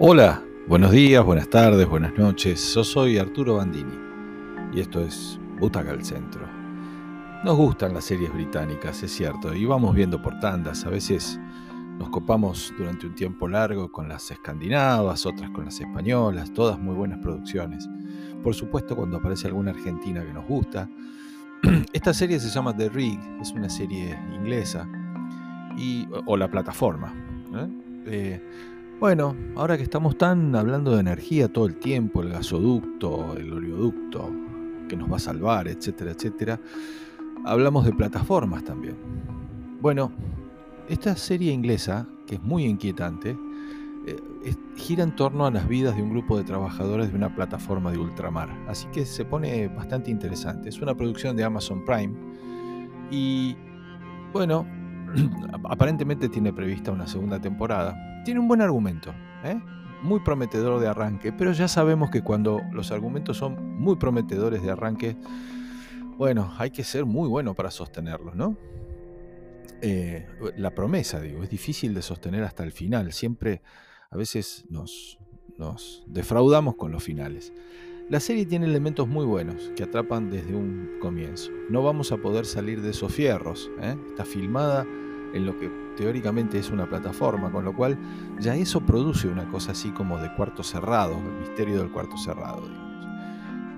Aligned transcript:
Hola, 0.00 0.42
buenos 0.66 0.90
días, 0.90 1.24
buenas 1.24 1.48
tardes, 1.48 1.88
buenas 1.88 2.18
noches. 2.18 2.74
Yo 2.74 2.82
soy 2.82 3.16
Arturo 3.16 3.58
Bandini 3.58 3.96
y 4.72 4.80
esto 4.80 5.00
es 5.00 5.38
Butaca 5.60 5.92
al 5.92 6.04
Centro. 6.04 6.48
Nos 7.44 7.56
gustan 7.56 7.94
las 7.94 8.02
series 8.02 8.34
británicas, 8.34 9.00
es 9.04 9.12
cierto, 9.12 9.54
y 9.54 9.64
vamos 9.66 9.94
viendo 9.94 10.20
por 10.20 10.40
tandas. 10.40 10.84
A 10.84 10.90
veces 10.90 11.38
nos 11.96 12.10
copamos 12.10 12.74
durante 12.76 13.06
un 13.06 13.14
tiempo 13.14 13.46
largo 13.46 13.92
con 13.92 14.08
las 14.08 14.28
escandinavas, 14.32 15.26
otras 15.26 15.50
con 15.50 15.66
las 15.66 15.78
españolas, 15.78 16.52
todas 16.52 16.76
muy 16.76 16.96
buenas 16.96 17.20
producciones. 17.20 17.88
Por 18.42 18.52
supuesto, 18.52 18.96
cuando 18.96 19.18
aparece 19.18 19.46
alguna 19.46 19.70
argentina 19.70 20.26
que 20.26 20.32
nos 20.32 20.44
gusta. 20.48 20.90
Esta 21.92 22.12
serie 22.12 22.40
se 22.40 22.50
llama 22.50 22.76
The 22.76 22.88
Rig, 22.88 23.20
es 23.40 23.52
una 23.52 23.70
serie 23.70 24.18
inglesa, 24.34 24.88
y, 25.76 26.08
o 26.26 26.36
la 26.36 26.50
plataforma. 26.50 27.14
¿eh? 27.54 27.68
Eh, 28.06 28.40
bueno, 29.00 29.34
ahora 29.56 29.76
que 29.76 29.82
estamos 29.82 30.16
tan 30.16 30.54
hablando 30.54 30.92
de 30.92 31.00
energía 31.00 31.52
todo 31.52 31.66
el 31.66 31.76
tiempo, 31.76 32.22
el 32.22 32.30
gasoducto, 32.30 33.36
el 33.36 33.52
oleoducto 33.52 34.30
que 34.88 34.96
nos 34.96 35.10
va 35.10 35.16
a 35.16 35.20
salvar, 35.20 35.68
etcétera, 35.68 36.12
etcétera, 36.12 36.60
hablamos 37.44 37.84
de 37.84 37.92
plataformas 37.92 38.64
también. 38.64 38.96
Bueno, 39.80 40.12
esta 40.88 41.16
serie 41.16 41.52
inglesa, 41.52 42.06
que 42.26 42.36
es 42.36 42.42
muy 42.42 42.64
inquietante, 42.64 43.36
eh, 44.06 44.54
gira 44.76 45.02
en 45.02 45.16
torno 45.16 45.46
a 45.46 45.50
las 45.50 45.66
vidas 45.68 45.96
de 45.96 46.02
un 46.02 46.10
grupo 46.10 46.36
de 46.36 46.44
trabajadores 46.44 47.10
de 47.10 47.16
una 47.16 47.34
plataforma 47.34 47.90
de 47.90 47.98
ultramar. 47.98 48.50
Así 48.68 48.86
que 48.88 49.06
se 49.06 49.24
pone 49.24 49.68
bastante 49.68 50.10
interesante. 50.10 50.68
Es 50.68 50.80
una 50.80 50.94
producción 50.94 51.36
de 51.36 51.44
Amazon 51.44 51.84
Prime 51.84 52.14
y, 53.10 53.56
bueno, 54.32 54.66
aparentemente 55.64 56.28
tiene 56.28 56.52
prevista 56.52 56.92
una 56.92 57.06
segunda 57.06 57.40
temporada 57.40 58.13
tiene 58.24 58.40
un 58.40 58.48
buen 58.48 58.60
argumento, 58.60 59.14
¿eh? 59.44 59.60
muy 60.02 60.20
prometedor 60.20 60.80
de 60.80 60.88
arranque, 60.88 61.32
pero 61.32 61.52
ya 61.52 61.68
sabemos 61.68 62.10
que 62.10 62.22
cuando 62.22 62.60
los 62.72 62.92
argumentos 62.92 63.38
son 63.38 63.78
muy 63.78 63.96
prometedores 63.96 64.62
de 64.62 64.70
arranque, 64.70 65.16
bueno, 66.18 66.52
hay 66.58 66.70
que 66.70 66.84
ser 66.84 67.06
muy 67.06 67.28
bueno 67.28 67.54
para 67.54 67.70
sostenerlos, 67.70 68.34
¿no? 68.34 68.56
Eh, 69.80 70.26
la 70.56 70.74
promesa, 70.74 71.20
digo, 71.20 71.42
es 71.42 71.50
difícil 71.50 71.94
de 71.94 72.02
sostener 72.02 72.44
hasta 72.44 72.62
el 72.64 72.72
final. 72.72 73.12
Siempre, 73.12 73.62
a 74.10 74.16
veces 74.16 74.64
nos, 74.68 75.18
defraudamos 76.06 76.76
con 76.76 76.92
los 76.92 77.02
finales. 77.02 77.52
La 78.08 78.20
serie 78.20 78.46
tiene 78.46 78.66
elementos 78.66 79.08
muy 79.08 79.24
buenos 79.24 79.72
que 79.76 79.82
atrapan 79.82 80.30
desde 80.30 80.54
un 80.54 80.98
comienzo. 81.00 81.50
No 81.70 81.82
vamos 81.82 82.12
a 82.12 82.18
poder 82.18 82.46
salir 82.46 82.82
de 82.82 82.90
esos 82.90 83.12
fierros. 83.12 83.70
¿eh? 83.80 83.96
Está 84.10 84.24
filmada 84.24 84.86
en 85.34 85.46
lo 85.46 85.58
que 85.58 85.70
teóricamente 85.96 86.58
es 86.58 86.70
una 86.70 86.88
plataforma, 86.88 87.50
con 87.50 87.64
lo 87.64 87.74
cual 87.74 87.98
ya 88.40 88.56
eso 88.56 88.80
produce 88.80 89.28
una 89.28 89.48
cosa 89.50 89.72
así 89.72 89.90
como 89.90 90.18
de 90.18 90.32
cuarto 90.34 90.62
cerrado, 90.62 91.18
el 91.18 91.40
misterio 91.40 91.78
del 91.78 91.90
cuarto 91.90 92.16
cerrado. 92.16 92.62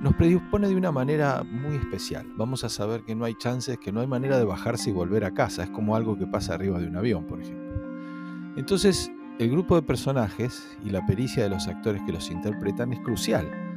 Nos 0.00 0.14
predispone 0.14 0.68
de 0.68 0.76
una 0.76 0.92
manera 0.92 1.42
muy 1.44 1.76
especial. 1.76 2.26
Vamos 2.36 2.64
a 2.64 2.70
saber 2.70 3.02
que 3.02 3.14
no 3.14 3.26
hay 3.26 3.34
chances, 3.34 3.78
que 3.78 3.92
no 3.92 4.00
hay 4.00 4.06
manera 4.06 4.38
de 4.38 4.44
bajarse 4.44 4.88
y 4.88 4.92
volver 4.94 5.24
a 5.24 5.34
casa. 5.34 5.64
Es 5.64 5.70
como 5.70 5.94
algo 5.94 6.16
que 6.16 6.26
pasa 6.26 6.54
arriba 6.54 6.78
de 6.78 6.86
un 6.86 6.96
avión, 6.96 7.26
por 7.26 7.42
ejemplo. 7.42 7.70
Entonces, 8.56 9.12
el 9.38 9.50
grupo 9.50 9.76
de 9.76 9.82
personajes 9.82 10.66
y 10.82 10.90
la 10.90 11.04
pericia 11.04 11.42
de 11.42 11.50
los 11.50 11.68
actores 11.68 12.00
que 12.06 12.12
los 12.12 12.30
interpretan 12.30 12.94
es 12.94 13.00
crucial 13.00 13.69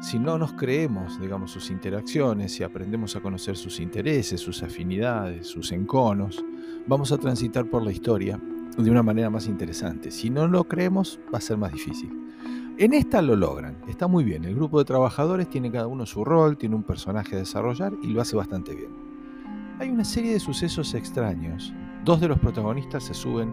si 0.00 0.18
no 0.18 0.38
nos 0.38 0.52
creemos, 0.52 1.20
digamos, 1.20 1.50
sus 1.50 1.70
interacciones, 1.70 2.52
si 2.52 2.62
aprendemos 2.62 3.16
a 3.16 3.20
conocer 3.20 3.56
sus 3.56 3.80
intereses, 3.80 4.40
sus 4.40 4.62
afinidades, 4.62 5.46
sus 5.48 5.72
enconos, 5.72 6.44
vamos 6.86 7.10
a 7.10 7.18
transitar 7.18 7.66
por 7.66 7.82
la 7.82 7.90
historia 7.90 8.40
de 8.76 8.90
una 8.90 9.02
manera 9.02 9.28
más 9.28 9.48
interesante. 9.48 10.10
Si 10.12 10.30
no 10.30 10.46
lo 10.46 10.64
creemos, 10.64 11.18
va 11.34 11.38
a 11.38 11.42
ser 11.42 11.56
más 11.56 11.72
difícil. 11.72 12.10
En 12.78 12.94
esta 12.94 13.20
lo 13.22 13.34
logran, 13.34 13.76
está 13.88 14.06
muy 14.06 14.22
bien. 14.22 14.44
El 14.44 14.54
grupo 14.54 14.78
de 14.78 14.84
trabajadores 14.84 15.50
tiene 15.50 15.72
cada 15.72 15.88
uno 15.88 16.06
su 16.06 16.24
rol, 16.24 16.56
tiene 16.56 16.76
un 16.76 16.84
personaje 16.84 17.34
a 17.34 17.40
desarrollar 17.40 17.92
y 18.02 18.06
lo 18.08 18.20
hace 18.20 18.36
bastante 18.36 18.76
bien. 18.76 18.90
Hay 19.80 19.90
una 19.90 20.04
serie 20.04 20.32
de 20.32 20.38
sucesos 20.38 20.94
extraños. 20.94 21.72
Dos 22.04 22.20
de 22.20 22.28
los 22.28 22.38
protagonistas 22.38 23.02
se 23.02 23.14
suben 23.14 23.52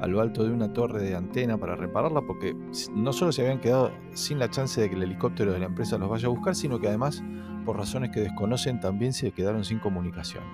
a 0.00 0.06
lo 0.06 0.20
alto 0.20 0.44
de 0.44 0.50
una 0.50 0.72
torre 0.72 1.02
de 1.02 1.14
antena 1.14 1.58
para 1.58 1.76
repararla 1.76 2.22
porque 2.22 2.56
no 2.94 3.12
solo 3.12 3.32
se 3.32 3.42
habían 3.42 3.60
quedado 3.60 3.92
sin 4.14 4.38
la 4.38 4.50
chance 4.50 4.80
de 4.80 4.88
que 4.88 4.96
el 4.96 5.02
helicóptero 5.02 5.52
de 5.52 5.58
la 5.58 5.66
empresa 5.66 5.98
los 5.98 6.08
vaya 6.08 6.26
a 6.26 6.30
buscar, 6.30 6.54
sino 6.54 6.80
que 6.80 6.88
además, 6.88 7.22
por 7.64 7.76
razones 7.76 8.10
que 8.10 8.20
desconocen, 8.20 8.80
también 8.80 9.12
se 9.12 9.32
quedaron 9.32 9.64
sin 9.64 9.78
comunicaciones. 9.78 10.50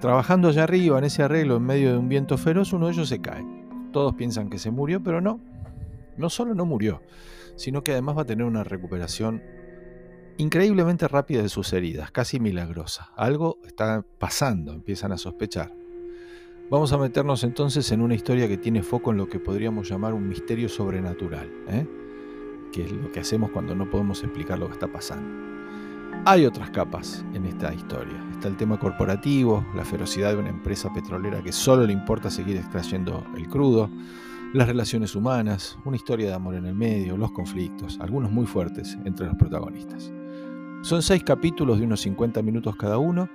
Trabajando 0.00 0.48
allá 0.48 0.64
arriba 0.64 0.98
en 0.98 1.04
ese 1.04 1.22
arreglo 1.22 1.56
en 1.56 1.64
medio 1.64 1.92
de 1.92 1.98
un 1.98 2.08
viento 2.08 2.38
feroz, 2.38 2.72
uno 2.72 2.86
de 2.86 2.92
ellos 2.92 3.08
se 3.08 3.20
cae. 3.20 3.44
Todos 3.92 4.14
piensan 4.14 4.48
que 4.48 4.58
se 4.58 4.70
murió, 4.70 5.02
pero 5.02 5.20
no. 5.20 5.40
No 6.16 6.30
solo 6.30 6.54
no 6.54 6.64
murió, 6.64 7.02
sino 7.56 7.82
que 7.82 7.92
además 7.92 8.16
va 8.16 8.22
a 8.22 8.26
tener 8.26 8.46
una 8.46 8.64
recuperación 8.64 9.42
increíblemente 10.38 11.06
rápida 11.06 11.42
de 11.42 11.48
sus 11.48 11.72
heridas, 11.72 12.10
casi 12.10 12.40
milagrosa. 12.40 13.10
Algo 13.16 13.58
está 13.66 14.04
pasando, 14.18 14.72
empiezan 14.72 15.12
a 15.12 15.18
sospechar. 15.18 15.79
Vamos 16.70 16.92
a 16.92 16.98
meternos 16.98 17.42
entonces 17.42 17.90
en 17.90 18.00
una 18.00 18.14
historia 18.14 18.46
que 18.46 18.56
tiene 18.56 18.84
foco 18.84 19.10
en 19.10 19.16
lo 19.16 19.28
que 19.28 19.40
podríamos 19.40 19.88
llamar 19.88 20.14
un 20.14 20.28
misterio 20.28 20.68
sobrenatural, 20.68 21.50
¿eh? 21.66 21.84
que 22.70 22.84
es 22.84 22.92
lo 22.92 23.10
que 23.10 23.18
hacemos 23.18 23.50
cuando 23.50 23.74
no 23.74 23.90
podemos 23.90 24.22
explicar 24.22 24.56
lo 24.56 24.68
que 24.68 24.74
está 24.74 24.86
pasando. 24.86 25.28
Hay 26.26 26.46
otras 26.46 26.70
capas 26.70 27.24
en 27.34 27.46
esta 27.46 27.74
historia. 27.74 28.24
Está 28.30 28.46
el 28.46 28.56
tema 28.56 28.78
corporativo, 28.78 29.66
la 29.74 29.84
ferocidad 29.84 30.30
de 30.30 30.36
una 30.36 30.50
empresa 30.50 30.92
petrolera 30.92 31.42
que 31.42 31.50
solo 31.50 31.84
le 31.84 31.92
importa 31.92 32.30
seguir 32.30 32.56
extrayendo 32.56 33.26
el 33.36 33.48
crudo, 33.48 33.90
las 34.54 34.68
relaciones 34.68 35.16
humanas, 35.16 35.76
una 35.84 35.96
historia 35.96 36.28
de 36.28 36.34
amor 36.34 36.54
en 36.54 36.66
el 36.66 36.74
medio, 36.76 37.16
los 37.16 37.32
conflictos, 37.32 37.98
algunos 38.00 38.30
muy 38.30 38.46
fuertes 38.46 38.96
entre 39.04 39.26
los 39.26 39.34
protagonistas. 39.34 40.12
Son 40.82 41.02
seis 41.02 41.24
capítulos 41.24 41.80
de 41.80 41.86
unos 41.86 42.00
50 42.02 42.40
minutos 42.42 42.76
cada 42.76 42.98
uno 42.98 43.28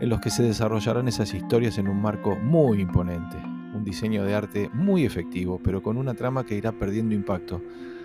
en 0.00 0.08
los 0.08 0.20
que 0.20 0.30
se 0.30 0.42
desarrollarán 0.42 1.08
esas 1.08 1.34
historias 1.34 1.78
en 1.78 1.88
un 1.88 2.00
marco 2.00 2.36
muy 2.36 2.80
imponente, 2.80 3.36
un 3.74 3.84
diseño 3.84 4.24
de 4.24 4.34
arte 4.34 4.70
muy 4.72 5.04
efectivo, 5.04 5.60
pero 5.62 5.82
con 5.82 5.96
una 5.96 6.14
trama 6.14 6.44
que 6.44 6.56
irá 6.56 6.72
perdiendo 6.72 7.14
impacto 7.14 7.62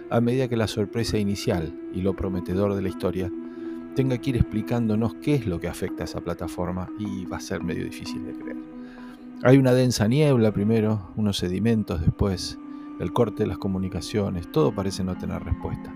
a 0.10 0.22
medida 0.22 0.48
que 0.48 0.58
la 0.58 0.68
sorpresa 0.68 1.18
inicial 1.18 1.74
y 1.94 2.02
lo 2.02 2.16
prometedor 2.16 2.76
de 2.76 2.82
la 2.82 2.90
historia 2.90 3.32
tenga 3.96 4.18
que 4.18 4.32
ir 4.32 4.38
explicándonos 4.38 5.16
qué 5.16 5.36
es 5.36 5.46
lo 5.46 5.60
que 5.60 5.68
afecta 5.68 6.04
a 6.04 6.06
esa 6.06 6.22
plataforma 6.22 6.90
y 6.98 7.26
va 7.26 7.38
a 7.38 7.42
ser 7.42 7.64
medio 7.64 7.84
difícil 7.84 8.26
de 8.26 8.34
creer. 8.34 8.58
Hay 9.44 9.58
una 9.58 9.74
densa 9.74 10.08
niebla 10.08 10.52
primero, 10.52 11.12
unos 11.16 11.38
sedimentos 11.38 12.02
después, 12.02 12.58
el 13.00 13.12
corte 13.12 13.44
de 13.44 13.48
las 13.48 13.58
comunicaciones, 13.58 14.52
todo 14.52 14.74
parece 14.74 15.04
no 15.04 15.18
tener 15.18 15.44
respuesta. 15.44 15.94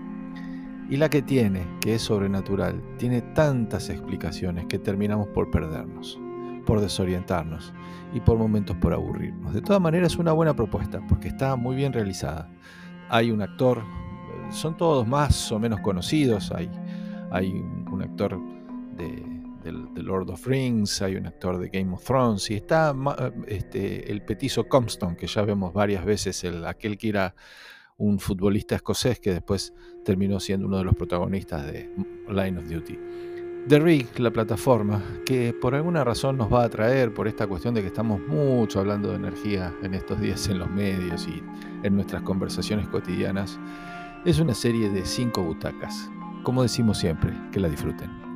Y 0.90 0.96
la 0.96 1.10
que 1.10 1.20
tiene, 1.20 1.66
que 1.80 1.94
es 1.94 2.02
sobrenatural, 2.02 2.82
tiene 2.96 3.20
tantas 3.20 3.90
explicaciones 3.90 4.66
que 4.66 4.78
terminamos 4.78 5.28
por 5.28 5.50
perdernos, 5.50 6.18
por 6.64 6.80
desorientarnos 6.80 7.74
y 8.14 8.20
por 8.20 8.38
momentos 8.38 8.74
por 8.76 8.94
aburrirnos. 8.94 9.52
De 9.52 9.60
todas 9.60 9.82
maneras 9.82 10.12
es 10.12 10.18
una 10.18 10.32
buena 10.32 10.56
propuesta 10.56 11.02
porque 11.06 11.28
está 11.28 11.56
muy 11.56 11.76
bien 11.76 11.92
realizada. 11.92 12.50
Hay 13.10 13.30
un 13.30 13.42
actor, 13.42 13.82
son 14.50 14.78
todos 14.78 15.06
más 15.06 15.52
o 15.52 15.58
menos 15.58 15.80
conocidos, 15.80 16.52
hay, 16.52 16.70
hay 17.30 17.52
un 17.52 18.02
actor 18.02 18.40
de, 18.96 19.38
Lord 19.96 20.30
of 20.30 20.46
Rings, 20.46 21.02
hay 21.02 21.16
un 21.16 21.26
actor 21.26 21.58
de 21.58 21.68
Game 21.68 21.92
of 21.92 22.02
Thrones 22.02 22.50
y 22.50 22.54
está 22.54 22.94
este, 23.46 24.10
el 24.10 24.22
petizo 24.22 24.66
Comston 24.66 25.16
que 25.16 25.26
ya 25.26 25.42
vemos 25.42 25.74
varias 25.74 26.06
veces, 26.06 26.42
el, 26.44 26.64
aquel 26.64 26.96
que 26.96 27.10
era 27.10 27.34
un 27.98 28.18
futbolista 28.18 28.76
escocés 28.76 29.20
que 29.20 29.32
después 29.32 29.74
terminó 30.04 30.40
siendo 30.40 30.66
uno 30.66 30.78
de 30.78 30.84
los 30.84 30.94
protagonistas 30.94 31.66
de 31.66 31.90
Line 32.28 32.58
of 32.58 32.68
Duty. 32.68 32.98
The 33.68 33.80
Rig, 33.80 34.18
la 34.18 34.30
plataforma, 34.30 35.02
que 35.26 35.52
por 35.52 35.74
alguna 35.74 36.02
razón 36.02 36.38
nos 36.38 36.50
va 36.50 36.62
a 36.62 36.66
atraer 36.66 37.12
por 37.12 37.28
esta 37.28 37.46
cuestión 37.46 37.74
de 37.74 37.82
que 37.82 37.88
estamos 37.88 38.20
mucho 38.26 38.80
hablando 38.80 39.10
de 39.10 39.16
energía 39.16 39.74
en 39.82 39.92
estos 39.92 40.20
días 40.20 40.48
en 40.48 40.58
los 40.58 40.70
medios 40.70 41.28
y 41.28 41.42
en 41.82 41.94
nuestras 41.94 42.22
conversaciones 42.22 42.88
cotidianas, 42.88 43.58
es 44.24 44.38
una 44.38 44.54
serie 44.54 44.88
de 44.88 45.04
cinco 45.04 45.42
butacas. 45.42 46.10
Como 46.44 46.62
decimos 46.62 46.98
siempre, 46.98 47.34
que 47.52 47.60
la 47.60 47.68
disfruten. 47.68 48.27